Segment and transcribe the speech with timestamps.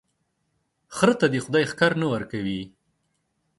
[0.95, 2.61] خره ته دي خداى ښکر نه ور کوي،